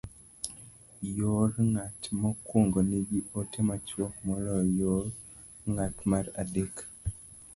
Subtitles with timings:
[1.17, 5.05] Yor ng'at mokwongo nigi ote machuok moloyo yor
[5.69, 6.75] ng'at mar adek.